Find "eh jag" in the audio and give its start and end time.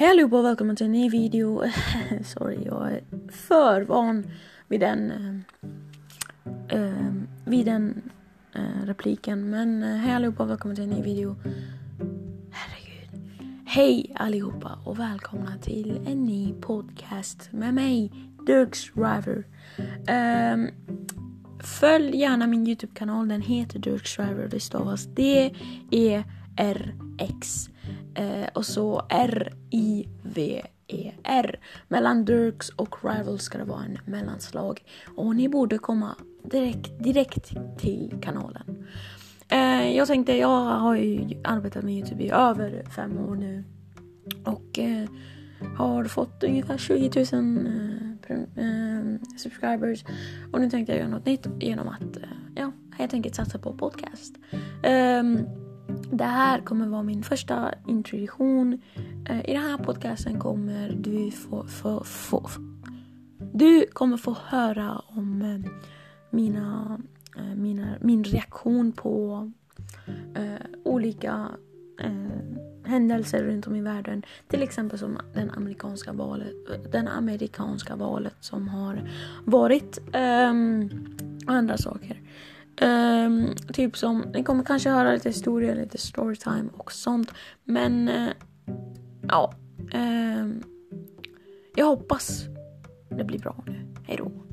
39.48-40.08